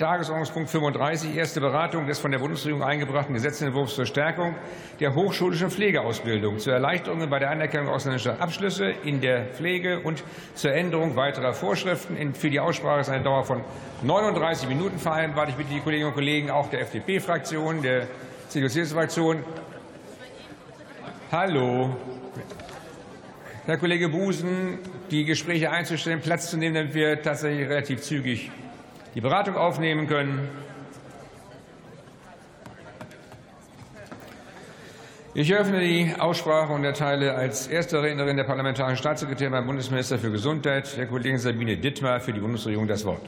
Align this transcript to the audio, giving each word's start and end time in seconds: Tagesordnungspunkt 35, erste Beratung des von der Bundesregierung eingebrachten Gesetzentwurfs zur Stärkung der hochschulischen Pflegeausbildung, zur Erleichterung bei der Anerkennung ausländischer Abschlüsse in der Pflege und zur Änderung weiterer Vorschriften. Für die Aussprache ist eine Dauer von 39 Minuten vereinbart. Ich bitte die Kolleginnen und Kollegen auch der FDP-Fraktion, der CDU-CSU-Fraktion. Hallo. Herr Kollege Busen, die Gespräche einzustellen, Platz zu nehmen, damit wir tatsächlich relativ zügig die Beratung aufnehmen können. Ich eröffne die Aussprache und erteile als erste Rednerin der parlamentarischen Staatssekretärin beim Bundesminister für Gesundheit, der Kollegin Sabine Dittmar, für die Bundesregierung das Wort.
Tagesordnungspunkt 0.00 0.70
35, 0.70 1.36
erste 1.36 1.60
Beratung 1.60 2.06
des 2.06 2.18
von 2.18 2.30
der 2.30 2.38
Bundesregierung 2.38 2.82
eingebrachten 2.82 3.34
Gesetzentwurfs 3.34 3.96
zur 3.96 4.06
Stärkung 4.06 4.54
der 4.98 5.14
hochschulischen 5.14 5.70
Pflegeausbildung, 5.70 6.58
zur 6.58 6.72
Erleichterung 6.72 7.28
bei 7.28 7.38
der 7.38 7.50
Anerkennung 7.50 7.90
ausländischer 7.90 8.40
Abschlüsse 8.40 8.94
in 9.04 9.20
der 9.20 9.44
Pflege 9.44 10.00
und 10.00 10.24
zur 10.54 10.72
Änderung 10.72 11.16
weiterer 11.16 11.52
Vorschriften. 11.52 12.32
Für 12.32 12.48
die 12.48 12.60
Aussprache 12.60 13.00
ist 13.00 13.10
eine 13.10 13.22
Dauer 13.22 13.44
von 13.44 13.62
39 14.02 14.70
Minuten 14.70 14.98
vereinbart. 14.98 15.50
Ich 15.50 15.56
bitte 15.56 15.68
die 15.74 15.80
Kolleginnen 15.80 16.08
und 16.08 16.14
Kollegen 16.14 16.50
auch 16.50 16.70
der 16.70 16.80
FDP-Fraktion, 16.80 17.82
der 17.82 18.06
CDU-CSU-Fraktion. 18.48 19.44
Hallo. 21.30 21.94
Herr 23.66 23.76
Kollege 23.76 24.08
Busen, 24.08 24.78
die 25.10 25.26
Gespräche 25.26 25.70
einzustellen, 25.70 26.22
Platz 26.22 26.50
zu 26.50 26.56
nehmen, 26.56 26.74
damit 26.74 26.94
wir 26.94 27.20
tatsächlich 27.20 27.68
relativ 27.68 28.00
zügig 28.00 28.50
die 29.14 29.20
Beratung 29.20 29.56
aufnehmen 29.56 30.06
können. 30.06 30.48
Ich 35.32 35.50
eröffne 35.50 35.80
die 35.80 36.12
Aussprache 36.18 36.72
und 36.72 36.84
erteile 36.84 37.34
als 37.34 37.68
erste 37.68 38.02
Rednerin 38.02 38.36
der 38.36 38.44
parlamentarischen 38.44 38.96
Staatssekretärin 38.96 39.52
beim 39.52 39.66
Bundesminister 39.66 40.18
für 40.18 40.30
Gesundheit, 40.30 40.96
der 40.96 41.06
Kollegin 41.06 41.38
Sabine 41.38 41.76
Dittmar, 41.76 42.20
für 42.20 42.32
die 42.32 42.40
Bundesregierung 42.40 42.88
das 42.88 43.04
Wort. 43.04 43.22